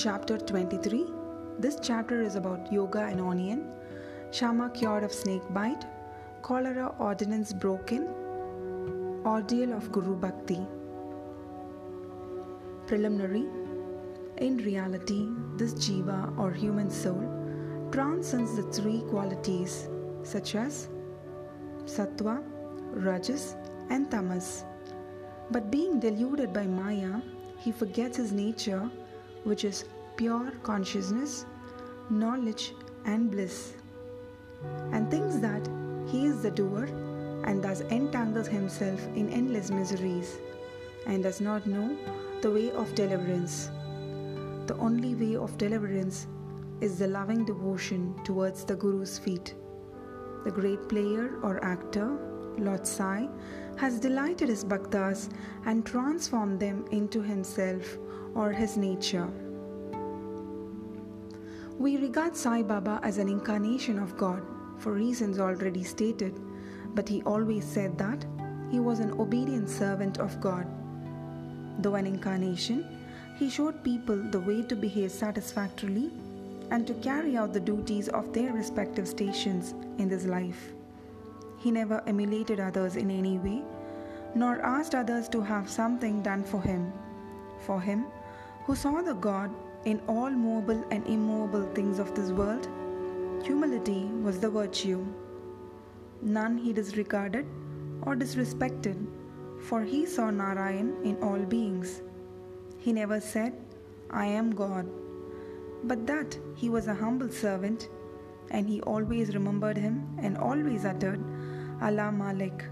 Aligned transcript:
chapter 0.00 0.38
23. 0.38 1.06
This 1.58 1.76
chapter 1.82 2.22
is 2.22 2.36
about 2.36 2.72
yoga 2.72 3.00
and 3.00 3.20
onion, 3.20 3.68
Shama 4.30 4.70
cured 4.70 5.02
of 5.02 5.12
snake 5.12 5.42
bite, 5.50 5.86
cholera 6.40 6.94
ordinance 7.00 7.52
broken, 7.52 8.06
ordeal 9.26 9.72
of 9.72 9.90
Guru 9.90 10.14
Bhakti. 10.14 10.60
Preliminary 12.86 13.46
In 14.36 14.58
reality, 14.58 15.26
this 15.56 15.74
jiva 15.74 16.38
or 16.38 16.52
human 16.52 16.90
soul 16.90 17.24
transcends 17.90 18.54
the 18.54 18.62
three 18.70 19.00
qualities 19.10 19.88
such 20.22 20.54
as 20.54 20.88
sattva, 21.86 22.40
rajas, 22.92 23.56
and 23.90 24.08
tamas. 24.12 24.64
But 25.50 25.72
being 25.72 25.98
deluded 25.98 26.52
by 26.52 26.68
Maya, 26.68 27.20
he 27.58 27.72
forgets 27.72 28.16
his 28.16 28.30
nature, 28.30 28.88
which 29.48 29.64
is 29.64 29.84
pure 30.16 30.52
consciousness, 30.62 31.46
knowledge, 32.10 32.74
and 33.06 33.30
bliss, 33.30 33.72
and 34.92 35.10
thinks 35.10 35.36
that 35.36 35.66
he 36.06 36.26
is 36.26 36.42
the 36.42 36.50
doer 36.50 36.84
and 37.44 37.62
thus 37.62 37.80
entangles 37.98 38.48
himself 38.48 39.00
in 39.14 39.30
endless 39.30 39.70
miseries 39.70 40.38
and 41.06 41.22
does 41.22 41.40
not 41.40 41.66
know 41.66 41.96
the 42.42 42.50
way 42.50 42.70
of 42.72 42.94
deliverance. 42.94 43.70
The 44.66 44.76
only 44.78 45.14
way 45.14 45.36
of 45.36 45.56
deliverance 45.56 46.26
is 46.80 46.98
the 46.98 47.08
loving 47.08 47.44
devotion 47.44 48.14
towards 48.24 48.64
the 48.64 48.76
Guru's 48.76 49.18
feet. 49.18 49.54
The 50.44 50.50
great 50.50 50.88
player 50.88 51.38
or 51.42 51.62
actor, 51.64 52.18
Lord 52.58 52.86
Sai, 52.86 53.28
has 53.76 53.98
delighted 53.98 54.48
his 54.48 54.64
bhaktas 54.64 55.30
and 55.64 55.86
transformed 55.86 56.60
them 56.60 56.84
into 56.90 57.22
himself 57.22 57.98
or 58.34 58.52
his 58.52 58.76
nature. 58.76 59.28
We 61.78 61.96
regard 61.96 62.36
Sai 62.36 62.62
Baba 62.62 63.00
as 63.02 63.18
an 63.18 63.28
incarnation 63.28 63.98
of 63.98 64.16
God 64.16 64.42
for 64.78 64.92
reasons 64.92 65.38
already 65.38 65.84
stated, 65.84 66.34
but 66.94 67.08
he 67.08 67.22
always 67.22 67.64
said 67.64 67.96
that 67.98 68.24
he 68.70 68.80
was 68.80 68.98
an 68.98 69.12
obedient 69.20 69.68
servant 69.68 70.18
of 70.18 70.40
God. 70.40 70.66
Though 71.78 71.94
an 71.94 72.06
incarnation, 72.06 72.84
he 73.38 73.48
showed 73.48 73.84
people 73.84 74.16
the 74.16 74.40
way 74.40 74.62
to 74.62 74.74
behave 74.74 75.12
satisfactorily 75.12 76.10
and 76.70 76.86
to 76.86 76.94
carry 76.94 77.36
out 77.36 77.52
the 77.52 77.60
duties 77.60 78.08
of 78.08 78.32
their 78.32 78.52
respective 78.52 79.06
stations 79.06 79.74
in 79.98 80.08
this 80.08 80.24
life. 80.24 80.72
He 81.58 81.70
never 81.70 82.02
emulated 82.06 82.60
others 82.60 82.96
in 82.96 83.10
any 83.10 83.38
way, 83.38 83.62
nor 84.34 84.60
asked 84.62 84.94
others 84.94 85.28
to 85.30 85.40
have 85.40 85.70
something 85.70 86.22
done 86.22 86.44
for 86.44 86.60
him. 86.60 86.92
For 87.60 87.80
him, 87.80 88.06
who 88.68 88.74
saw 88.76 89.00
the 89.00 89.14
God 89.14 89.50
in 89.86 89.98
all 90.06 90.28
movable 90.28 90.84
and 90.90 91.06
immovable 91.06 91.62
things 91.74 91.98
of 91.98 92.14
this 92.14 92.32
world, 92.32 92.68
humility 93.42 94.00
was 94.26 94.40
the 94.40 94.50
virtue. 94.50 95.06
None 96.20 96.58
he 96.58 96.74
disregarded 96.74 97.46
or 98.02 98.14
disrespected, 98.14 99.06
for 99.62 99.80
he 99.84 100.04
saw 100.04 100.28
Narayan 100.28 100.94
in 101.02 101.16
all 101.22 101.38
beings. 101.38 102.02
He 102.76 102.92
never 102.92 103.22
said, 103.22 103.54
I 104.10 104.26
am 104.26 104.54
God, 104.54 104.86
but 105.84 106.06
that 106.06 106.38
he 106.54 106.68
was 106.68 106.88
a 106.88 106.94
humble 106.94 107.30
servant, 107.30 107.88
and 108.50 108.68
he 108.68 108.82
always 108.82 109.34
remembered 109.34 109.78
him 109.78 110.06
and 110.20 110.36
always 110.36 110.84
uttered, 110.84 111.24
Allah 111.80 112.12
Malik, 112.12 112.64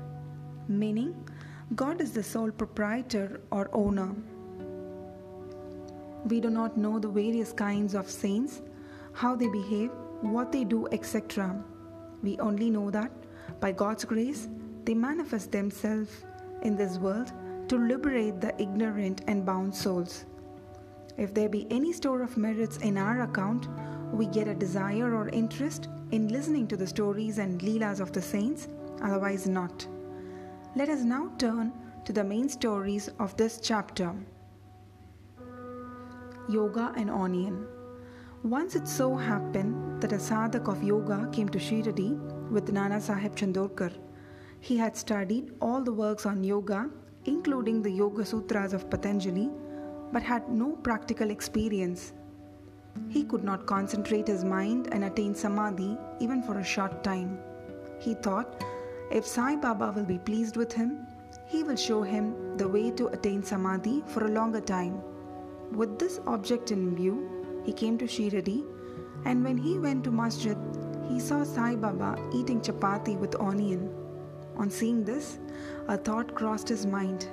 meaning 0.69 1.17
God 1.75 2.03
is 2.03 2.13
the 2.13 2.23
sole 2.23 2.51
proprietor 2.51 3.41
or 3.51 3.71
owner. 3.73 4.15
We 6.27 6.41
do 6.41 6.51
not 6.51 6.77
know 6.77 6.99
the 6.99 7.09
various 7.09 7.53
kinds 7.53 7.95
of 7.95 8.11
saints, 8.11 8.61
how 9.13 9.37
they 9.37 9.47
behave, 9.47 9.91
what 10.23 10.51
they 10.51 10.65
do, 10.65 10.89
etc. 10.91 11.63
We 12.21 12.37
only 12.39 12.69
know 12.69 12.91
that 12.91 13.13
by 13.61 13.71
God's 13.71 14.05
grace 14.05 14.49
they 14.85 14.95
manifest 14.95 15.53
themselves 15.53 16.25
in 16.63 16.77
this 16.77 16.99
world 16.99 17.33
to 17.69 17.77
liberate 17.77 18.41
the 18.41 18.61
ignorant 18.61 19.21
and 19.29 19.47
bound 19.47 19.73
souls. 19.73 20.25
If 21.17 21.33
there 21.33 21.49
be 21.49 21.67
any 21.71 21.93
store 21.93 22.23
of 22.23 22.37
merits 22.37 22.79
in 22.79 22.99
our 22.99 23.23
account, 23.23 23.69
we 24.13 24.27
get 24.27 24.49
a 24.49 24.55
desire 24.55 25.15
or 25.15 25.29
interest 25.29 25.89
in 26.11 26.29
listening 26.29 26.67
to 26.69 26.77
the 26.77 26.87
stories 26.89 27.39
and 27.39 27.61
leelas 27.61 28.01
of 28.01 28.11
the 28.13 28.23
saints, 28.23 28.67
otherwise 29.01 29.47
not. 29.47 29.87
Let 30.75 30.89
us 30.89 31.03
now 31.03 31.31
turn 31.39 31.73
to 32.05 32.13
the 32.13 32.25
main 32.25 32.49
stories 32.49 33.11
of 33.21 33.37
this 33.37 33.61
chapter. 33.63 34.13
Yoga 36.49 36.93
and 36.97 37.11
Onion. 37.11 37.67
Once 38.45 38.77
it 38.77 38.87
so 38.87 39.17
happened 39.17 40.01
that 40.01 40.13
a 40.13 40.17
sadhak 40.17 40.69
of 40.69 40.83
yoga 40.85 41.29
came 41.33 41.49
to 41.49 41.59
Shiradi 41.59 42.17
with 42.51 42.71
Nana 42.71 43.01
Sahib 43.01 43.35
Chandorkar. 43.35 43.93
He 44.61 44.77
had 44.77 44.97
studied 44.97 45.51
all 45.61 45.83
the 45.83 45.93
works 45.93 46.25
on 46.25 46.45
yoga, 46.45 46.89
including 47.25 47.83
the 47.83 47.91
Yoga 47.91 48.25
Sutras 48.25 48.73
of 48.73 48.89
Patanjali, 48.89 49.51
but 50.13 50.23
had 50.23 50.49
no 50.49 50.77
practical 50.77 51.31
experience. 51.31 52.13
He 53.09 53.25
could 53.25 53.43
not 53.43 53.67
concentrate 53.67 54.29
his 54.29 54.45
mind 54.45 54.89
and 54.93 55.03
attain 55.03 55.35
samadhi 55.35 55.99
even 56.21 56.45
for 56.45 56.61
a 56.61 56.65
short 56.65 57.03
time. 57.03 57.41
He 57.99 58.15
thought, 58.15 58.63
if 59.11 59.27
Sai 59.27 59.57
Baba 59.57 59.93
will 59.97 60.05
be 60.05 60.19
pleased 60.19 60.57
with 60.57 60.73
him, 60.73 61.09
he 61.49 61.65
will 61.65 61.77
show 61.77 62.03
him 62.03 62.57
the 62.57 62.69
way 62.69 62.93
to 62.93 63.09
attain 63.09 63.43
samadhi 63.43 64.05
for 64.07 64.27
a 64.27 64.31
longer 64.31 64.61
time. 64.61 65.03
With 65.73 65.99
this 65.99 66.21
object 66.27 66.71
in 66.71 66.95
view, 66.95 67.63
he 67.65 67.73
came 67.73 67.99
to 67.99 68.07
Shiradi, 68.07 68.65
and 69.25 69.43
when 69.45 69.59
he 69.59 69.79
went 69.79 70.05
to 70.05 70.11
masjid, 70.11 70.57
he 71.09 71.21
saw 71.21 71.45
Sai 71.45 71.75
Baba 71.77 72.19
eating 72.33 72.61
chapati 72.61 73.19
with 73.19 73.41
onion. 73.41 73.93
On 74.57 74.71
seeing 74.71 75.05
this, 75.05 75.39
a 75.89 75.97
thought 75.97 76.35
crossed 76.35 76.69
his 76.69 76.87
mind. 76.87 77.29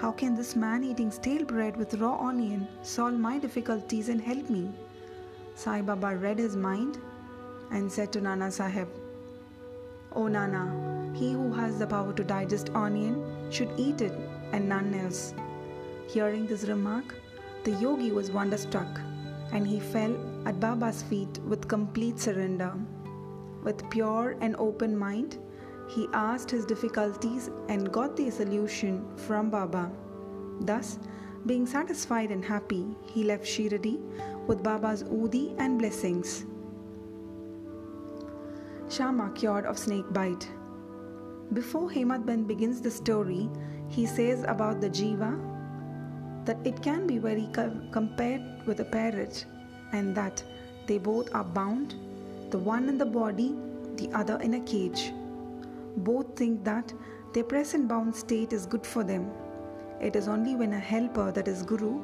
How 0.00 0.10
can 0.12 0.34
this 0.34 0.56
man 0.56 0.84
eating 0.84 1.10
stale 1.10 1.44
bread 1.44 1.76
with 1.76 1.94
raw 1.94 2.16
onion 2.18 2.66
solve 2.82 3.14
my 3.14 3.38
difficulties 3.38 4.08
and 4.08 4.20
help 4.20 4.50
me? 4.50 4.70
Sai 5.54 5.80
Baba 5.82 6.16
read 6.16 6.38
his 6.38 6.56
mind 6.56 6.98
and 7.70 7.90
said 7.90 8.12
to 8.12 8.20
Nana 8.20 8.50
Sahib, 8.50 8.88
O 10.12 10.26
Nana, 10.28 11.12
he 11.14 11.32
who 11.32 11.52
has 11.52 11.78
the 11.78 11.86
power 11.86 12.12
to 12.12 12.24
digest 12.24 12.70
onion 12.74 13.24
should 13.50 13.70
eat 13.76 14.00
it 14.00 14.12
and 14.52 14.68
none 14.68 14.94
else. 14.94 15.34
Hearing 16.08 16.46
this 16.46 16.64
remark, 16.64 17.14
the 17.64 17.72
yogi 17.72 18.12
was 18.12 18.30
wonderstruck 18.30 19.00
and 19.52 19.66
he 19.66 19.80
fell 19.80 20.14
at 20.44 20.60
Baba's 20.60 21.02
feet 21.02 21.38
with 21.46 21.66
complete 21.66 22.18
surrender. 22.18 22.74
With 23.62 23.88
pure 23.88 24.36
and 24.42 24.54
open 24.56 24.96
mind, 24.96 25.38
he 25.88 26.08
asked 26.12 26.50
his 26.50 26.66
difficulties 26.66 27.50
and 27.68 27.90
got 27.90 28.16
the 28.16 28.30
solution 28.30 29.04
from 29.16 29.48
Baba. 29.48 29.90
Thus, 30.60 30.98
being 31.46 31.66
satisfied 31.66 32.30
and 32.30 32.44
happy, 32.44 32.96
he 33.02 33.24
left 33.24 33.44
Shiradi 33.44 33.98
with 34.46 34.62
Baba's 34.62 35.04
udi 35.04 35.54
and 35.58 35.78
blessings. 35.78 36.44
Shama 38.90 39.32
cured 39.34 39.64
of 39.64 39.78
snake 39.78 40.10
bite. 40.12 40.48
Before 41.54 41.88
Hemad 41.88 42.46
begins 42.46 42.80
the 42.80 42.90
story, 42.90 43.48
he 43.88 44.04
says 44.04 44.44
about 44.46 44.80
the 44.80 44.90
jiva 44.90 45.53
that 46.44 46.58
it 46.64 46.82
can 46.82 47.06
be 47.06 47.18
very 47.18 47.48
co- 47.52 47.80
compared 47.90 48.42
with 48.66 48.80
a 48.80 48.84
parrot 48.84 49.44
and 49.92 50.14
that 50.14 50.42
they 50.86 50.98
both 50.98 51.34
are 51.34 51.44
bound, 51.44 51.94
the 52.50 52.58
one 52.58 52.88
in 52.88 52.98
the 52.98 53.06
body, 53.06 53.54
the 53.96 54.10
other 54.12 54.38
in 54.40 54.54
a 54.54 54.60
cage. 54.60 55.12
Both 55.96 56.36
think 56.36 56.64
that 56.64 56.92
their 57.32 57.44
present 57.44 57.88
bound 57.88 58.14
state 58.14 58.52
is 58.52 58.66
good 58.66 58.86
for 58.86 59.04
them. 59.04 59.30
It 60.00 60.16
is 60.16 60.28
only 60.28 60.54
when 60.56 60.72
a 60.72 60.78
helper, 60.78 61.32
that 61.32 61.48
is 61.48 61.62
Guru, 61.62 62.00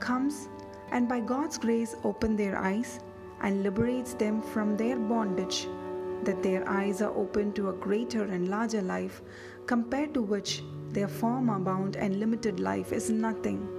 comes 0.00 0.48
and 0.90 1.08
by 1.08 1.20
God's 1.20 1.58
grace 1.58 1.96
open 2.04 2.36
their 2.36 2.56
eyes 2.56 3.00
and 3.42 3.62
liberates 3.62 4.14
them 4.14 4.40
from 4.40 4.76
their 4.76 4.96
bondage 4.98 5.66
that 6.24 6.42
their 6.42 6.66
eyes 6.68 7.02
are 7.02 7.14
open 7.16 7.52
to 7.52 7.68
a 7.68 7.72
greater 7.72 8.24
and 8.24 8.48
larger 8.48 8.80
life 8.80 9.20
compared 9.66 10.14
to 10.14 10.22
which 10.22 10.62
their 10.90 11.08
former 11.08 11.58
bound 11.58 11.96
and 11.96 12.18
limited 12.20 12.60
life 12.60 12.92
is 12.92 13.10
nothing. 13.10 13.73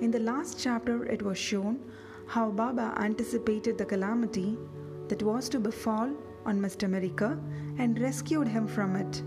In 0.00 0.10
the 0.10 0.18
last 0.18 0.58
chapter, 0.58 1.04
it 1.04 1.22
was 1.22 1.36
shown 1.36 1.78
how 2.26 2.50
Baba 2.50 2.94
anticipated 2.96 3.76
the 3.76 3.84
calamity 3.84 4.56
that 5.08 5.22
was 5.22 5.48
to 5.50 5.60
befall 5.60 6.10
on 6.46 6.58
Mr. 6.58 6.88
Mirikar 6.88 7.38
and 7.78 8.00
rescued 8.00 8.48
him 8.48 8.66
from 8.66 8.96
it. 8.96 9.22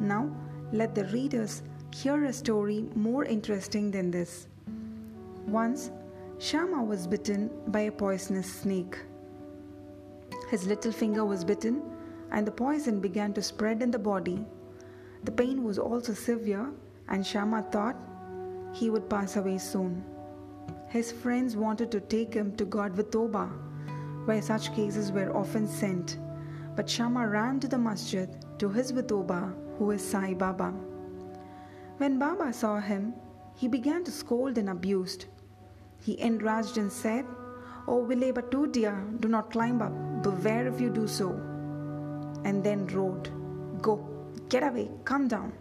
Now, 0.00 0.30
let 0.72 0.94
the 0.94 1.06
readers 1.06 1.62
hear 1.94 2.24
a 2.24 2.32
story 2.34 2.90
more 2.94 3.24
interesting 3.24 3.90
than 3.90 4.10
this. 4.10 4.46
Once, 5.46 5.90
Shama 6.38 6.82
was 6.82 7.06
bitten 7.06 7.50
by 7.68 7.80
a 7.80 7.92
poisonous 7.92 8.52
snake. 8.52 8.98
His 10.50 10.66
little 10.66 10.92
finger 10.92 11.24
was 11.24 11.44
bitten, 11.44 11.80
and 12.30 12.46
the 12.46 12.52
poison 12.52 13.00
began 13.00 13.32
to 13.34 13.42
spread 13.42 13.80
in 13.80 13.90
the 13.90 13.98
body. 13.98 14.44
The 15.22 15.32
pain 15.32 15.64
was 15.64 15.78
also 15.78 16.12
severe, 16.12 16.70
and 17.08 17.26
Shama 17.26 17.62
thought 17.72 17.96
he 18.74 18.90
would 18.90 19.08
pass 19.08 19.36
away 19.36 19.56
soon. 19.56 20.04
His 20.88 21.12
friends 21.12 21.56
wanted 21.56 21.90
to 21.92 22.00
take 22.00 22.34
him 22.34 22.54
to 22.56 22.64
God 22.64 22.92
Vitoba, 22.92 23.48
where 24.24 24.42
such 24.42 24.74
cases 24.74 25.12
were 25.12 25.34
often 25.36 25.68
sent. 25.68 26.18
But 26.74 26.90
Shama 26.90 27.28
ran 27.28 27.60
to 27.60 27.68
the 27.68 27.78
masjid 27.78 28.28
to 28.58 28.68
his 28.68 28.90
Vitoba, 28.90 29.54
who 29.78 29.92
is 29.92 30.02
Sai 30.06 30.34
Baba. 30.34 30.74
When 31.98 32.18
Baba 32.18 32.52
saw 32.52 32.80
him, 32.80 33.14
he 33.54 33.68
began 33.68 34.02
to 34.04 34.10
scold 34.10 34.58
and 34.58 34.68
abused. 34.70 35.26
He 36.00 36.20
enraged 36.20 36.76
and 36.76 36.90
said, 36.90 37.24
O 37.86 38.04
Vile 38.04 38.32
Batudia, 38.32 39.20
do 39.20 39.28
not 39.28 39.52
climb 39.52 39.80
up, 39.82 39.92
beware 40.22 40.66
if 40.66 40.80
you 40.80 40.90
do 40.90 41.06
so. 41.06 41.30
And 42.44 42.64
then 42.64 42.88
roared, 42.88 43.30
Go, 43.80 44.04
get 44.48 44.64
away, 44.64 44.90
come 45.04 45.28
down. 45.28 45.52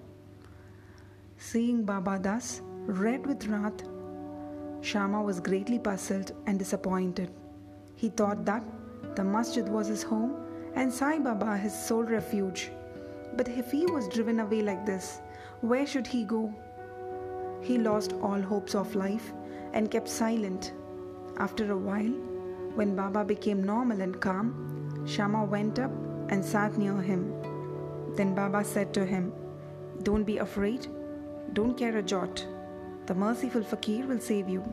Seeing 1.38 1.84
Baba 1.84 2.20
thus, 2.22 2.62
red 2.86 3.26
with 3.26 3.48
wrath, 3.48 3.84
Shama 4.82 5.22
was 5.22 5.40
greatly 5.40 5.80
puzzled 5.80 6.34
and 6.46 6.60
disappointed. 6.60 7.32
He 7.96 8.10
thought 8.10 8.46
that 8.46 8.64
the 9.16 9.24
masjid 9.24 9.68
was 9.68 9.88
his 9.88 10.04
home 10.04 10.36
and 10.76 10.92
Sai 10.92 11.20
Baba 11.20 11.58
his 11.58 11.74
sole 11.74 12.04
refuge. 12.04 12.72
But 13.38 13.48
if 13.48 13.72
he 13.72 13.86
was 13.86 14.10
driven 14.10 14.40
away 14.40 14.62
like 14.62 14.86
this, 14.86 15.22
where 15.62 15.86
should 15.86 16.08
he 16.08 16.26
go? 16.26 16.54
He 17.62 17.78
lost 17.78 18.14
all 18.22 18.42
hopes 18.42 18.76
of 18.76 18.96
life 18.96 19.32
and 19.72 19.90
kept 19.90 20.10
silent. 20.10 20.74
After 21.38 21.72
a 21.72 21.78
while, 21.78 22.12
when 22.76 22.96
Baba 22.96 23.24
became 23.24 23.64
normal 23.64 24.02
and 24.02 24.20
calm, 24.20 25.06
Shama 25.08 25.46
went 25.46 25.80
up 25.80 25.92
and 26.30 26.44
sat 26.44 26.78
near 26.78 27.02
him. 27.02 27.34
Then 28.16 28.36
Baba 28.36 28.64
said 28.64 28.94
to 28.96 29.06
him, 29.06 29.32
Don't 30.04 30.24
be 30.24 30.38
afraid, 30.38 30.88
don't 31.54 31.78
care 31.78 31.98
a 31.98 32.04
jot. 32.04 32.46
The 33.06 33.14
merciful 33.14 33.64
fakir 33.64 34.06
will 34.06 34.20
save 34.20 34.48
you. 34.48 34.64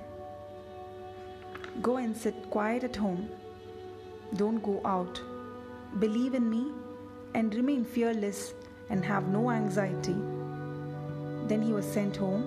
Go 1.82 1.96
and 1.96 2.16
sit 2.16 2.48
quiet 2.50 2.84
at 2.84 2.94
home. 2.94 3.28
Don't 4.36 4.62
go 4.62 4.80
out. 4.84 5.20
Believe 5.98 6.34
in 6.34 6.48
me 6.48 6.70
and 7.34 7.52
remain 7.54 7.84
fearless 7.84 8.54
and 8.88 9.04
have 9.04 9.28
no 9.28 9.50
anxiety. 9.50 10.14
Then 11.48 11.60
he 11.60 11.72
was 11.72 11.84
sent 11.84 12.16
home. 12.16 12.44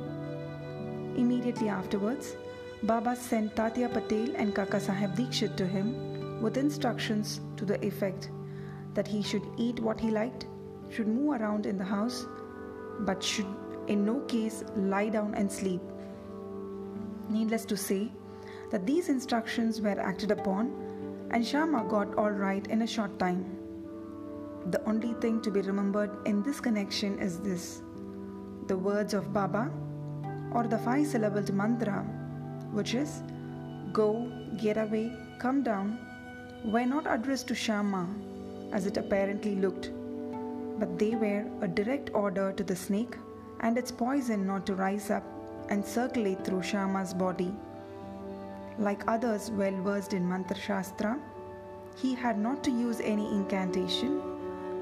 Immediately 1.18 1.68
afterwards, 1.68 2.38
Baba 2.84 3.16
sent 3.16 3.56
Tatya 3.56 3.92
Patel 3.92 4.36
and 4.36 4.56
Kaka 4.56 4.80
Sahib 4.80 5.16
Dikshit 5.16 5.58
to 5.58 5.68
him 5.68 6.42
with 6.42 6.58
instructions 6.58 7.42
to 7.58 7.66
the 7.66 7.84
effect 7.86 8.30
that 8.94 9.08
he 9.08 9.22
should 9.22 9.44
eat 9.58 9.80
what 9.80 10.00
he 10.00 10.12
liked, 10.12 10.48
should 10.90 11.08
move 11.08 11.42
around 11.42 11.66
in 11.66 11.78
the 11.78 11.84
house, 11.84 12.26
but 13.00 13.22
should 13.22 13.48
in 13.88 14.06
no 14.06 14.20
case 14.22 14.64
lie 14.76 15.10
down 15.10 15.34
and 15.36 15.52
sleep. 15.52 15.82
Needless 17.30 17.66
to 17.66 17.78
say 17.78 18.12
that 18.72 18.86
these 18.86 19.10
instructions 19.10 19.82
were 19.82 20.00
acted 20.00 20.32
upon, 20.32 20.72
and 21.32 21.46
Shama 21.46 21.86
got 21.90 22.16
all 22.16 22.32
right 22.32 22.66
in 22.68 22.82
a 22.82 22.88
short 22.88 23.18
time. 23.20 23.46
The 24.72 24.84
only 24.86 25.14
thing 25.16 25.42
to 25.42 25.52
be 25.52 25.62
remembered 25.62 26.12
in 26.26 26.42
this 26.44 26.60
connection 26.60 27.20
is 27.20 27.40
this 27.40 27.82
the 28.68 28.78
words 28.78 29.14
of 29.14 29.34
Baba 29.34 29.70
or 30.54 30.64
the 30.64 30.78
five 30.78 31.08
syllabled 31.08 31.54
mantra, 31.54 32.02
which 32.72 32.94
is 32.94 33.22
go, 33.92 34.32
get 34.58 34.78
away, 34.78 35.12
come 35.38 35.64
down, 35.64 36.00
were 36.64 36.86
not 36.86 37.06
addressed 37.08 37.48
to 37.50 37.56
Shama 37.56 38.08
as 38.72 38.86
it 38.86 38.98
apparently 38.98 39.56
looked, 39.56 39.92
but 40.80 40.98
they 40.98 41.16
were 41.16 41.46
a 41.62 41.68
direct 41.68 42.10
order 42.14 42.54
to 42.54 42.64
the 42.64 42.76
snake 42.76 43.18
and 43.64 43.78
its 43.78 43.92
poison 43.92 44.46
not 44.46 44.66
to 44.66 44.76
rise 44.76 45.10
up 45.10 45.24
and 45.70 45.84
circulate 45.84 46.46
through 46.46 46.62
Shama's 46.62 47.14
body. 47.14 47.52
Like 48.78 49.04
others 49.08 49.50
well 49.52 49.76
versed 49.82 50.14
in 50.14 50.28
Mantra 50.28 50.58
Shastra, 50.58 51.18
he 51.96 52.14
had 52.14 52.38
not 52.38 52.64
to 52.66 52.72
use 52.72 53.00
any 53.00 53.26
incantation, 53.32 54.22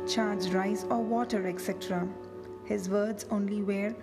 charged 0.07 0.53
rice 0.53 0.83
or 0.89 0.97
water, 0.97 1.47
etc. 1.47 2.07
His 2.65 2.89
words 2.89 3.25
only 3.29 3.61
were 3.61 3.93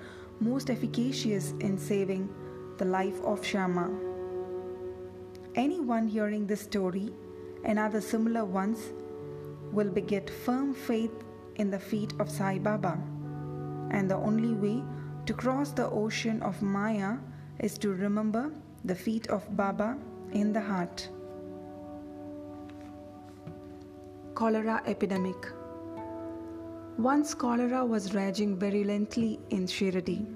most 0.40 0.70
efficacious 0.70 1.54
in 1.58 1.76
saving 1.76 2.28
the 2.76 2.84
life 2.84 3.20
of 3.22 3.44
Shama. 3.44 3.90
Anyone 5.56 6.06
hearing 6.06 6.46
this 6.46 6.60
story 6.60 7.10
and 7.64 7.80
other 7.80 8.00
similar 8.00 8.44
ones 8.44 8.92
will 9.72 9.90
beget 9.90 10.30
firm 10.30 10.72
faith 10.72 11.24
in 11.56 11.70
the 11.72 11.80
feet 11.80 12.12
of 12.20 12.30
Sai 12.30 12.58
Baba 12.58 12.96
and 13.90 14.10
the 14.10 14.16
only 14.16 14.54
way 14.54 14.82
to 15.26 15.34
cross 15.34 15.72
the 15.72 15.88
ocean 15.90 16.42
of 16.42 16.60
Maya 16.62 17.16
is 17.60 17.78
to 17.78 17.90
remember 17.90 18.52
the 18.84 18.94
feet 18.94 19.26
of 19.28 19.56
Baba 19.56 19.96
in 20.32 20.52
the 20.52 20.60
heart. 20.60 21.08
Cholera 24.34 24.82
epidemic. 24.86 25.52
Once 26.96 27.34
cholera 27.34 27.84
was 27.84 28.14
raging 28.14 28.56
virulently 28.58 29.38
in 29.50 29.66
Shiradi. 29.66 30.26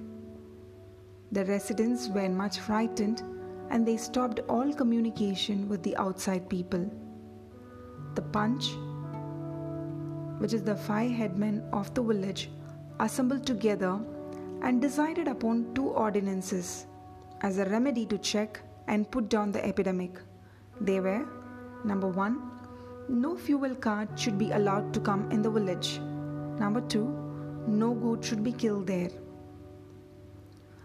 The 1.33 1.45
residents 1.47 2.09
were 2.09 2.29
much 2.29 2.59
frightened 2.59 3.23
and 3.71 3.87
they 3.87 3.97
stopped 3.97 4.41
all 4.49 4.73
communication 4.73 5.69
with 5.69 5.83
the 5.83 5.97
outside 5.97 6.49
people. 6.49 6.91
The 8.15 8.23
Panch, 8.23 8.69
which 10.39 10.53
is 10.53 10.63
the 10.63 10.77
five 10.77 11.11
headmen 11.11 11.63
of 11.73 11.95
the 11.95 12.03
village, 12.03 12.51
assembled 13.03 13.45
together 13.45 13.99
and 14.63 14.81
decided 14.81 15.27
upon 15.27 15.75
two 15.75 15.89
ordinances 15.89 16.87
as 17.41 17.59
a 17.59 17.65
remedy 17.67 18.07
to 18.07 18.19
check 18.19 18.61
and 18.87 19.11
put 19.11 19.29
down 19.29 19.51
the 19.51 19.65
epidemic. 19.65 20.21
They 20.81 21.01
were 21.01 21.27
number 21.85 22.09
one, 22.09 22.41
no 23.09 23.37
fuel 23.37 23.75
cart 23.75 24.19
should 24.19 24.39
be 24.39 24.53
allowed 24.53 24.95
to 24.95 25.01
come 25.01 25.31
in 25.33 25.43
the 25.43 25.51
village. 25.51 25.99
Number 26.61 26.81
two, 26.81 27.07
no 27.67 27.93
goat 27.93 28.25
should 28.25 28.45
be 28.45 28.53
killed 28.53 28.87
there. 28.87 29.11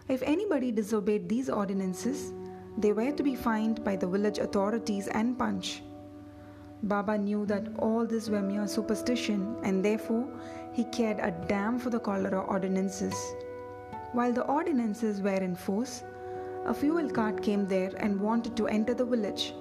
If 0.09 0.23
anybody 0.23 0.71
disobeyed 0.71 1.29
these 1.29 1.49
ordinances, 1.49 2.33
they 2.77 2.93
were 2.93 3.11
to 3.11 3.23
be 3.23 3.35
fined 3.35 3.83
by 3.83 3.95
the 3.95 4.07
village 4.07 4.39
authorities 4.39 5.07
and 5.07 5.37
Panch. 5.37 5.81
Baba 6.83 7.17
knew 7.17 7.45
that 7.47 7.67
all 7.79 8.05
this 8.05 8.29
were 8.29 8.41
mere 8.41 8.67
superstition 8.67 9.57
and 9.63 9.83
therefore 9.83 10.27
he 10.73 10.83
cared 10.85 11.19
a 11.19 11.31
damn 11.47 11.79
for 11.79 11.89
the 11.89 11.99
cholera 11.99 12.41
ordinances. 12.41 13.15
While 14.13 14.31
the 14.31 14.45
ordinances 14.45 15.21
were 15.21 15.41
in 15.41 15.55
force, 15.55 16.03
a 16.65 16.73
fuel 16.73 17.09
cart 17.09 17.41
came 17.41 17.67
there 17.67 17.91
and 17.97 18.19
wanted 18.19 18.55
to 18.57 18.67
enter 18.67 18.93
the 18.93 19.05
village. 19.05 19.53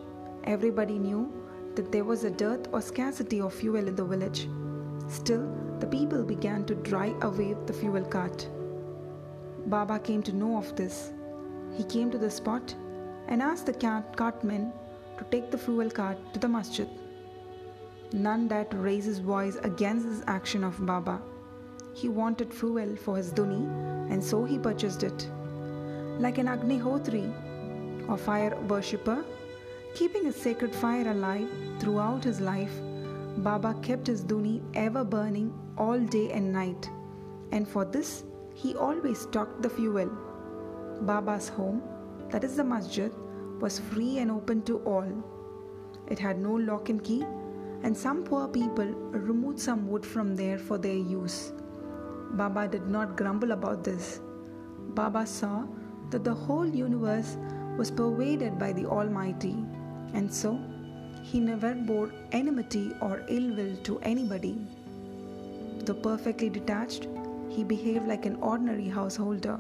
Everybody 0.44 0.98
knew 0.98 1.32
that 1.74 1.90
there 1.90 2.04
was 2.04 2.24
a 2.24 2.30
dearth 2.30 2.68
or 2.72 2.80
scarcity 2.82 3.40
of 3.40 3.54
fuel 3.54 3.88
in 3.88 3.96
the 3.96 4.04
village. 4.04 4.48
Still, 5.08 5.48
the 5.80 5.86
people 5.86 6.22
began 6.22 6.64
to 6.66 6.74
drive 6.74 7.22
away 7.22 7.54
the 7.66 7.72
fuel 7.72 8.04
cart. 8.04 8.48
Baba 9.66 9.98
came 9.98 10.22
to 10.22 10.32
know 10.32 10.58
of 10.58 10.76
this. 10.76 11.12
He 11.76 11.84
came 11.84 12.10
to 12.10 12.18
the 12.18 12.30
spot 12.30 12.74
and 13.28 13.42
asked 13.42 13.66
the 13.66 13.72
cart- 13.72 14.16
cartman 14.16 14.72
to 15.18 15.24
take 15.24 15.50
the 15.50 15.58
fuel 15.58 15.90
cart 15.90 16.18
to 16.34 16.38
the 16.38 16.48
masjid. 16.48 16.88
None 18.12 18.48
dared 18.48 18.70
to 18.70 18.76
raise 18.76 19.04
his 19.04 19.18
voice 19.18 19.56
against 19.62 20.06
this 20.08 20.22
action 20.26 20.62
of 20.62 20.84
Baba. 20.86 21.20
He 21.92 22.08
wanted 22.08 22.54
fuel 22.54 22.94
for 22.96 23.16
his 23.16 23.32
duni 23.32 23.86
and 24.10 24.22
so 24.22 24.44
he 24.44 24.58
purchased 24.58 25.02
it. 25.02 25.28
Like 26.18 26.38
an 26.38 26.46
Agnihotri 26.46 28.08
or 28.08 28.16
fire 28.16 28.56
worshipper, 28.68 29.24
keeping 29.94 30.24
his 30.24 30.36
sacred 30.36 30.74
fire 30.74 31.10
alive 31.10 31.48
throughout 31.80 32.22
his 32.22 32.40
life, 32.40 32.72
Baba 33.38 33.74
kept 33.82 34.06
his 34.06 34.24
duni 34.24 34.62
ever 34.74 35.04
burning 35.04 35.52
all 35.76 35.98
day 35.98 36.30
and 36.30 36.52
night, 36.52 36.88
and 37.52 37.68
for 37.68 37.84
this 37.84 38.24
he 38.54 38.74
always 38.76 39.20
stocked 39.20 39.62
the 39.62 39.68
fuel. 39.68 40.10
Baba's 41.02 41.48
home, 41.48 41.82
that 42.30 42.44
is 42.44 42.56
the 42.56 42.64
masjid, 42.64 43.12
was 43.60 43.78
free 43.78 44.18
and 44.18 44.30
open 44.30 44.62
to 44.62 44.78
all. 44.78 45.10
It 46.08 46.18
had 46.18 46.38
no 46.38 46.52
lock 46.54 46.88
and 46.88 47.02
key 47.02 47.24
and 47.82 47.96
some 47.96 48.22
poor 48.24 48.48
people 48.48 48.86
removed 49.10 49.60
some 49.60 49.88
wood 49.88 50.04
from 50.04 50.34
there 50.36 50.58
for 50.58 50.78
their 50.78 50.94
use. 50.94 51.52
Baba 52.32 52.68
did 52.68 52.86
not 52.86 53.16
grumble 53.16 53.52
about 53.52 53.84
this. 53.84 54.20
Baba 54.94 55.26
saw 55.26 55.64
that 56.10 56.24
the 56.24 56.34
whole 56.34 56.66
universe 56.66 57.36
was 57.76 57.90
pervaded 57.90 58.58
by 58.58 58.72
the 58.72 58.86
Almighty, 58.86 59.56
and 60.14 60.32
so 60.32 60.58
he 61.22 61.40
never 61.40 61.74
bore 61.74 62.10
enmity 62.32 62.92
or 63.00 63.24
ill 63.28 63.54
will 63.54 63.76
to 63.84 63.98
anybody. 64.00 64.58
Though 65.84 65.94
perfectly 65.94 66.50
detached, 66.50 67.08
he 67.48 67.64
behaved 67.64 68.06
like 68.06 68.26
an 68.26 68.36
ordinary 68.36 68.88
householder 68.88 69.58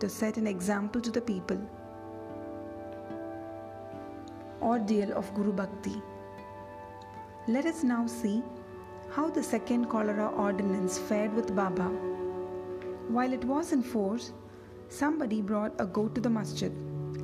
to 0.00 0.08
set 0.08 0.36
an 0.36 0.46
example 0.46 1.00
to 1.00 1.10
the 1.10 1.20
people. 1.20 1.58
Ordeal 4.62 5.12
of 5.12 5.32
Guru 5.34 5.52
Bhakti. 5.52 6.00
Let 7.46 7.66
us 7.66 7.84
now 7.84 8.06
see 8.06 8.42
how 9.10 9.28
the 9.28 9.42
second 9.42 9.90
cholera 9.90 10.28
ordinance 10.28 10.98
fared 10.98 11.34
with 11.34 11.54
Baba. 11.54 11.88
While 13.08 13.34
it 13.34 13.44
was 13.44 13.72
in 13.72 13.82
force, 13.82 14.32
somebody 14.88 15.42
brought 15.42 15.78
a 15.78 15.84
goat 15.84 16.14
to 16.14 16.22
the 16.22 16.30
masjid. 16.30 16.72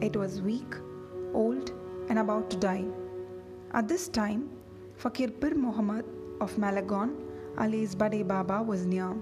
It 0.03 0.15
was 0.15 0.43
weak, 0.43 0.75
old 1.33 1.73
and 2.11 2.19
about 2.19 2.51
to 2.51 2.59
die. 2.59 2.85
At 3.73 3.89
this 3.89 4.09
time, 4.09 4.51
Fakir 4.97 5.29
Pir 5.29 5.55
Muhammad 5.55 6.05
of 6.43 6.55
Malegaon, 6.59 7.17
Ali's 7.57 7.95
Bade 7.95 8.29
Baba, 8.29 8.63
was 8.63 8.85
near. 8.85 9.17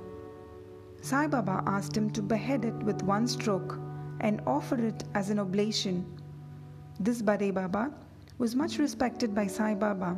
Sai 1.01 1.29
Baba 1.29 1.63
asked 1.69 1.97
him 1.97 2.11
to 2.11 2.23
behead 2.23 2.65
it 2.65 2.83
with 2.83 3.05
one 3.05 3.29
stroke 3.29 3.79
and 4.19 4.43
offer 4.49 4.85
it 4.85 5.05
as 5.15 5.31
an 5.31 5.39
oblation. 5.39 6.05
This 6.99 7.23
Bade 7.23 7.55
Baba 7.55 7.93
was 8.39 8.57
much 8.57 8.79
respected 8.79 9.33
by 9.33 9.47
Sai 9.47 9.77
Baba. 9.77 10.17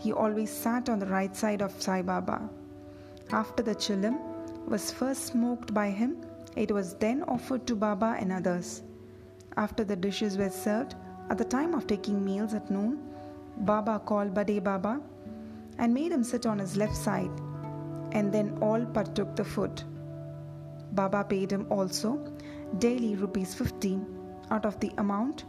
He 0.00 0.12
always 0.12 0.50
sat 0.50 0.88
on 0.88 0.98
the 0.98 1.06
right 1.06 1.34
side 1.34 1.62
of 1.62 1.80
Sai 1.80 2.02
Baba. 2.02 2.48
After 3.30 3.62
the 3.62 3.74
chilim 3.74 4.18
was 4.66 4.90
first 4.90 5.26
smoked 5.26 5.72
by 5.72 5.90
him, 5.90 6.16
it 6.56 6.70
was 6.70 6.94
then 6.94 7.22
offered 7.24 7.66
to 7.66 7.76
Baba 7.76 8.16
and 8.18 8.32
others. 8.32 8.82
After 9.56 9.84
the 9.84 9.96
dishes 9.96 10.36
were 10.36 10.50
served, 10.50 10.94
at 11.30 11.38
the 11.38 11.44
time 11.44 11.74
of 11.74 11.86
taking 11.86 12.24
meals 12.24 12.54
at 12.54 12.70
noon, 12.70 12.98
Baba 13.58 13.98
called 13.98 14.34
Bade 14.34 14.62
Baba 14.62 15.00
and 15.78 15.94
made 15.94 16.12
him 16.12 16.24
sit 16.24 16.46
on 16.46 16.58
his 16.58 16.76
left 16.76 16.96
side, 16.96 17.30
and 18.12 18.32
then 18.32 18.58
all 18.60 18.84
partook 18.84 19.34
the 19.36 19.44
food. 19.44 19.82
Baba 20.92 21.24
paid 21.24 21.50
him 21.50 21.66
also 21.70 22.18
daily 22.78 23.14
rupees 23.16 23.54
50 23.54 24.00
out 24.50 24.66
of 24.66 24.78
the 24.80 24.92
amount 24.98 25.44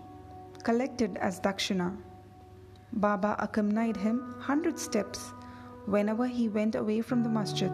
collected 0.64 1.18
as 1.18 1.40
dakshina. 1.40 1.96
Baba 2.94 3.36
accompanied 3.40 3.98
him 3.98 4.20
100 4.38 4.78
steps 4.78 5.34
whenever 5.86 6.28
he 6.28 6.48
went 6.48 6.76
away 6.76 7.02
from 7.02 7.24
the 7.24 7.30
masjid. 7.30 7.72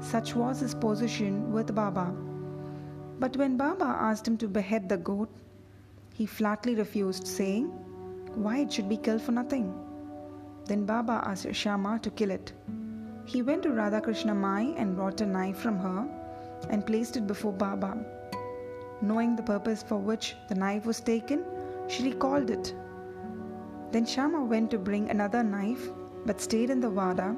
Such 0.00 0.34
was 0.34 0.60
his 0.60 0.74
position 0.74 1.50
with 1.50 1.74
Baba. 1.74 2.14
But 3.18 3.36
when 3.36 3.56
Baba 3.56 3.84
asked 3.84 4.28
him 4.28 4.36
to 4.38 4.46
behead 4.46 4.88
the 4.88 4.98
goat, 4.98 5.30
he 6.14 6.26
flatly 6.26 6.74
refused, 6.74 7.26
saying, 7.26 7.66
Why 8.34 8.58
it 8.58 8.72
should 8.72 8.88
be 8.88 8.98
killed 8.98 9.22
for 9.22 9.32
nothing? 9.32 9.74
Then 10.66 10.84
Baba 10.84 11.22
asked 11.24 11.54
Shama 11.54 11.98
to 12.00 12.10
kill 12.10 12.30
it. 12.30 12.52
He 13.24 13.42
went 13.42 13.62
to 13.62 13.70
Radhakrishna 13.70 14.36
Mai 14.36 14.74
and 14.76 14.94
brought 14.94 15.20
a 15.20 15.26
knife 15.26 15.58
from 15.58 15.78
her 15.78 16.06
and 16.70 16.86
placed 16.86 17.16
it 17.16 17.26
before 17.26 17.52
Baba. 17.52 17.96
Knowing 19.00 19.36
the 19.36 19.42
purpose 19.42 19.82
for 19.82 19.96
which 19.96 20.36
the 20.48 20.54
knife 20.54 20.84
was 20.84 21.00
taken, 21.00 21.44
she 21.88 22.04
recalled 22.04 22.50
it. 22.50 22.74
Then 23.90 24.04
Shama 24.04 24.44
went 24.44 24.70
to 24.70 24.78
bring 24.78 25.08
another 25.08 25.42
knife 25.42 25.88
but 26.26 26.40
stayed 26.40 26.70
in 26.70 26.80
the 26.80 26.90
Vada 26.90 27.34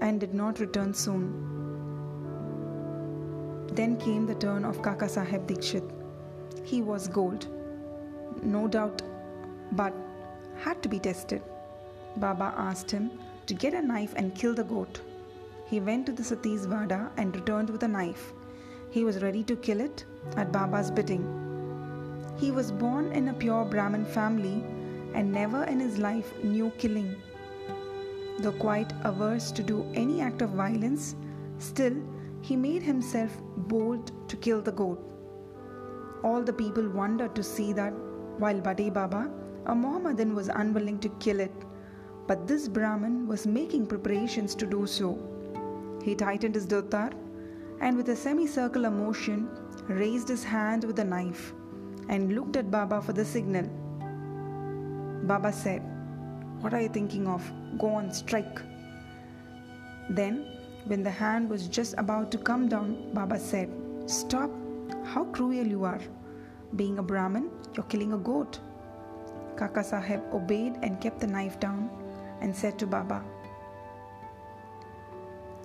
and 0.00 0.18
did 0.18 0.34
not 0.34 0.60
return 0.60 0.94
soon. 0.94 1.46
Then 3.72 3.96
came 3.98 4.26
the 4.26 4.34
turn 4.34 4.64
of 4.64 4.82
Kaka 4.82 5.08
Sahib 5.08 5.46
Dikshit. 5.46 5.88
He 6.64 6.82
was 6.82 7.06
gold, 7.06 7.48
no 8.42 8.66
doubt, 8.66 9.02
but 9.72 9.94
had 10.56 10.82
to 10.82 10.88
be 10.88 10.98
tested. 10.98 11.42
Baba 12.16 12.54
asked 12.56 12.90
him 12.90 13.10
to 13.46 13.54
get 13.54 13.74
a 13.74 13.82
knife 13.82 14.14
and 14.16 14.34
kill 14.34 14.54
the 14.54 14.64
goat. 14.64 15.00
He 15.66 15.80
went 15.80 16.06
to 16.06 16.12
the 16.12 16.24
Sathe's 16.24 16.66
Vada 16.66 17.10
and 17.16 17.34
returned 17.34 17.70
with 17.70 17.82
a 17.82 17.88
knife. 17.88 18.32
He 18.90 19.04
was 19.04 19.22
ready 19.22 19.44
to 19.44 19.54
kill 19.54 19.80
it 19.80 20.04
at 20.36 20.50
Baba's 20.50 20.90
bidding. 20.90 21.24
He 22.38 22.50
was 22.50 22.72
born 22.72 23.12
in 23.12 23.28
a 23.28 23.34
pure 23.34 23.64
Brahmin 23.64 24.04
family 24.04 24.64
and 25.14 25.32
never 25.32 25.64
in 25.64 25.80
his 25.80 25.98
life 25.98 26.32
knew 26.42 26.70
killing. 26.78 27.16
Though 28.38 28.52
quite 28.52 28.92
averse 29.04 29.52
to 29.52 29.62
do 29.62 29.84
any 29.94 30.20
act 30.20 30.42
of 30.42 30.50
violence, 30.50 31.16
still 31.58 31.94
he 32.42 32.56
made 32.56 32.82
himself 32.82 33.36
bold 33.56 34.12
to 34.28 34.36
kill 34.36 34.62
the 34.62 34.72
goat. 34.72 34.98
All 36.22 36.42
the 36.42 36.52
people 36.52 36.88
wondered 36.88 37.34
to 37.34 37.42
see 37.42 37.72
that 37.74 37.92
while 38.38 38.60
Bade 38.60 38.94
Baba, 38.94 39.30
a 39.66 39.74
Mohammedan, 39.74 40.34
was 40.34 40.48
unwilling 40.48 40.98
to 41.00 41.08
kill 41.20 41.40
it, 41.40 41.52
but 42.26 42.46
this 42.46 42.68
Brahmin 42.68 43.26
was 43.26 43.46
making 43.46 43.86
preparations 43.86 44.54
to 44.54 44.66
do 44.66 44.86
so. 44.86 45.18
He 46.02 46.14
tightened 46.14 46.54
his 46.54 46.66
dhotar 46.66 47.12
and 47.80 47.96
with 47.96 48.08
a 48.08 48.16
semicircular 48.16 48.90
motion 48.90 49.48
raised 49.88 50.28
his 50.28 50.44
hand 50.44 50.84
with 50.84 50.96
the 50.96 51.04
knife 51.04 51.52
and 52.08 52.34
looked 52.34 52.56
at 52.56 52.70
Baba 52.70 53.00
for 53.02 53.12
the 53.12 53.24
signal. 53.24 53.68
Baba 55.30 55.52
said, 55.52 55.80
What 56.60 56.74
are 56.74 56.80
you 56.80 56.88
thinking 56.88 57.28
of? 57.28 57.48
Go 57.78 57.86
on, 57.86 58.12
strike. 58.12 58.60
Then 60.08 60.58
when 60.86 61.04
the 61.04 61.10
hand 61.10 61.48
was 61.48 61.68
just 61.68 61.94
about 61.98 62.32
to 62.32 62.38
come 62.38 62.68
down, 62.68 63.14
Baba 63.14 63.38
said, 63.38 63.70
Stop! 64.06 64.50
How 65.04 65.22
cruel 65.26 65.64
you 65.64 65.84
are! 65.84 66.00
Being 66.74 66.98
a 66.98 67.02
Brahmin, 67.04 67.48
you're 67.74 67.84
killing 67.84 68.12
a 68.12 68.18
goat. 68.18 68.58
Kaka 69.56 69.84
Sahib 69.84 70.20
obeyed 70.32 70.74
and 70.82 71.00
kept 71.00 71.20
the 71.20 71.28
knife 71.28 71.60
down 71.60 71.88
and 72.40 72.54
said 72.54 72.76
to 72.80 72.86
Baba, 72.88 73.22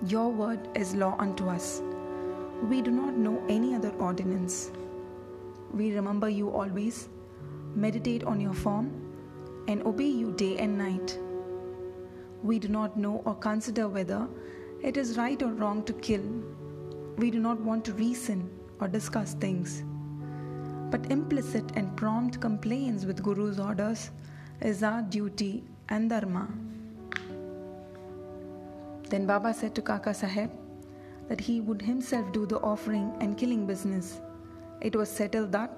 Your 0.06 0.28
word 0.28 0.68
is 0.76 0.94
law 0.94 1.16
unto 1.18 1.48
us. 1.48 1.82
We 2.70 2.82
do 2.82 2.92
not 2.92 3.16
know 3.16 3.42
any 3.48 3.74
other 3.74 3.90
ordinance. 3.98 4.70
We 5.74 5.92
remember 5.92 6.28
you 6.28 6.50
always, 6.50 7.08
meditate 7.74 8.22
on 8.22 8.40
your 8.40 8.54
form, 8.54 9.05
and 9.68 9.82
obey 9.84 10.08
you 10.08 10.32
day 10.32 10.56
and 10.58 10.78
night. 10.78 11.18
We 12.42 12.58
do 12.58 12.68
not 12.68 12.96
know 12.96 13.22
or 13.24 13.34
consider 13.34 13.88
whether 13.88 14.28
it 14.82 14.96
is 14.96 15.16
right 15.16 15.42
or 15.42 15.52
wrong 15.52 15.82
to 15.84 15.92
kill. 15.94 16.22
We 17.16 17.30
do 17.30 17.38
not 17.38 17.60
want 17.60 17.84
to 17.86 17.92
reason 17.94 18.50
or 18.80 18.88
discuss 18.88 19.34
things. 19.34 19.82
But 20.90 21.10
implicit 21.10 21.64
and 21.74 21.96
prompt 21.96 22.40
compliance 22.40 23.04
with 23.04 23.22
Guru's 23.22 23.58
orders 23.58 24.10
is 24.60 24.82
our 24.82 25.02
duty 25.02 25.64
and 25.88 26.10
dharma. 26.10 26.48
Then 29.08 29.26
Baba 29.26 29.54
said 29.54 29.74
to 29.74 29.82
Kaka 29.82 30.14
Sahib 30.14 30.50
that 31.28 31.40
he 31.40 31.60
would 31.60 31.82
himself 31.82 32.32
do 32.32 32.46
the 32.46 32.58
offering 32.58 33.12
and 33.20 33.36
killing 33.36 33.66
business. 33.66 34.20
It 34.80 34.94
was 34.94 35.08
settled 35.08 35.52
that 35.52 35.70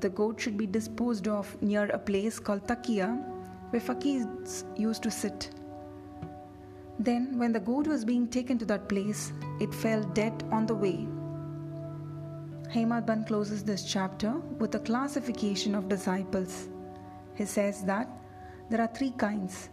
the 0.00 0.08
goat 0.08 0.40
should 0.40 0.56
be 0.56 0.66
disposed 0.66 1.28
of 1.28 1.60
near 1.62 1.86
a 1.86 1.98
place 1.98 2.38
called 2.38 2.66
Takia, 2.66 3.08
where 3.70 3.80
fakirs 3.80 4.64
used 4.78 5.02
to 5.02 5.10
sit. 5.10 5.50
Then, 6.98 7.38
when 7.38 7.52
the 7.52 7.60
goat 7.60 7.86
was 7.86 8.04
being 8.04 8.26
taken 8.28 8.58
to 8.58 8.64
that 8.66 8.88
place, 8.88 9.32
it 9.60 9.72
fell 9.74 10.02
dead 10.02 10.44
on 10.50 10.66
the 10.66 10.74
way. 10.74 11.06
Hemadpant 12.72 13.26
closes 13.26 13.62
this 13.62 13.84
chapter 13.84 14.32
with 14.58 14.74
a 14.74 14.80
classification 14.80 15.74
of 15.74 15.88
disciples. 15.88 16.68
He 17.34 17.44
says 17.44 17.82
that 17.84 18.08
there 18.68 18.80
are 18.80 18.90
three 18.94 19.12
kinds 19.12 19.70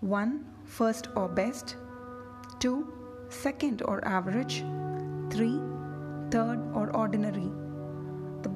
one, 0.00 0.44
first 0.64 1.08
or 1.16 1.28
best, 1.28 1.76
two, 2.60 2.92
second 3.28 3.82
or 3.82 4.04
average, 4.06 4.64
three, 5.30 5.60
third 6.30 6.60
or 6.74 6.94
ordinary. 6.96 7.50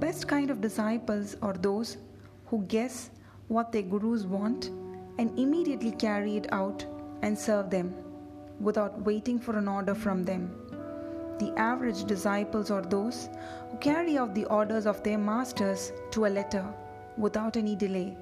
Best 0.03 0.27
kind 0.27 0.51
of 0.51 0.61
disciples 0.61 1.37
are 1.43 1.53
those 1.53 1.97
who 2.47 2.65
guess 2.67 3.11
what 3.47 3.71
their 3.71 3.83
gurus 3.83 4.25
want 4.25 4.67
and 5.19 5.39
immediately 5.39 5.93
carry 5.93 6.37
it 6.37 6.53
out 6.53 6.85
and 7.23 7.39
serve 7.39 7.71
them 7.71 7.95
without 8.59 9.01
waiting 9.03 9.39
for 9.39 9.57
an 9.57 9.69
order 9.69 9.95
from 9.95 10.25
them. 10.25 10.51
The 11.39 11.53
average 11.57 12.03
disciples 12.07 12.69
are 12.73 12.83
those 12.83 13.29
who 13.71 13.79
carry 13.79 14.19
out 14.19 14.35
the 14.35 14.47
orders 14.47 14.87
of 14.87 15.05
their 15.05 15.19
masters 15.19 15.93
to 16.11 16.27
a 16.27 16.35
letter 16.41 16.67
without 17.17 17.57
any 17.57 17.77
delay. 17.77 18.17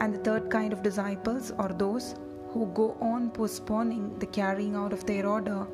And 0.00 0.14
the 0.14 0.18
third 0.18 0.48
kind 0.48 0.72
of 0.72 0.84
disciples 0.84 1.50
are 1.58 1.72
those 1.72 2.14
who 2.50 2.66
go 2.66 2.96
on 3.00 3.30
postponing 3.32 4.16
the 4.20 4.26
carrying 4.26 4.76
out 4.76 4.92
of 4.92 5.06
their 5.06 5.26
order 5.26 5.66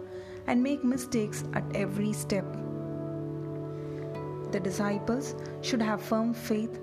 and 0.47 0.63
make 0.63 0.83
mistakes 0.83 1.45
at 1.53 1.77
every 1.77 2.15
step. 2.15 2.63
The 4.55 4.61
disciples 4.61 5.35
should 5.63 5.83
have 5.83 6.01
firm 6.01 6.33
faith 6.33 6.79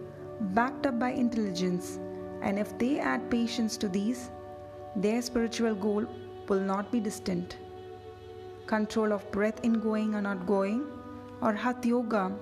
backed 0.55 0.85
up 0.87 0.99
by 0.99 1.11
intelligence, 1.11 1.99
and 2.41 2.59
if 2.59 2.77
they 2.77 2.99
add 2.99 3.31
patience 3.31 3.77
to 3.77 3.87
these, 3.87 4.29
their 4.97 5.21
spiritual 5.21 5.75
goal 5.75 6.05
will 6.49 6.59
not 6.59 6.91
be 6.91 6.99
distant. 6.99 7.55
Control 8.65 9.13
of 9.13 9.31
breath 9.31 9.63
in 9.63 9.79
going 9.79 10.15
and 10.15 10.23
not 10.23 10.45
going, 10.45 10.85
or 11.41 11.53
Hatha 11.53 11.87
Yoga, 11.87 12.33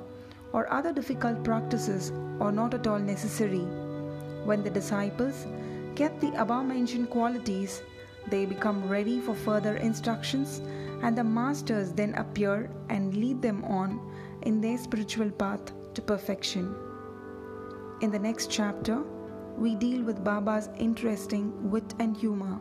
or 0.52 0.68
other 0.74 0.92
difficult 0.92 1.44
practices 1.44 2.12
are 2.40 2.52
not 2.52 2.74
at 2.74 2.88
all 2.88 2.98
necessary. 2.98 3.68
When 4.46 4.64
the 4.64 4.72
disciples 4.72 5.46
get 5.94 6.20
the 6.20 6.34
above 6.42 6.66
mentioned 6.66 7.12
qualities, 7.12 7.84
they 8.32 8.48
become 8.48 8.90
ready 8.90 9.22
for 9.22 9.36
further 9.36 9.76
instructions, 9.76 10.60
and 11.04 11.16
the 11.16 11.24
masters 11.24 11.92
then 11.92 12.16
appear 12.16 12.72
and 12.90 13.16
lead 13.16 13.44
them 13.44 13.64
on 13.66 14.09
in 14.44 14.62
their 14.62 14.78
spiritual 14.78 15.32
path 15.32 15.72
to 15.94 16.02
perfection. 16.02 16.76
In 18.02 18.12
the 18.12 18.20
next 18.20 18.50
chapter, 18.50 19.04
we 19.58 19.76
deal 19.76 20.04
with 20.04 20.24
Baba's 20.24 20.70
interesting 20.78 21.70
wit 21.70 21.94
and 22.00 22.16
humor. 22.16 22.60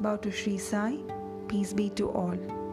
Bow 0.00 0.16
to 0.16 0.30
Sri 0.30 0.58
Sai, 0.58 0.98
peace 1.48 1.72
be 1.72 1.88
to 1.90 2.10
all. 2.10 2.63